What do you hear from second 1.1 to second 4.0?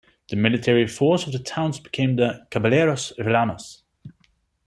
of the towns became the "caballeros villanos".